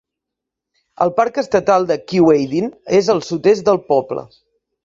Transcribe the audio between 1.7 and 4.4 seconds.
de Keewaydin és al sud-est del poble.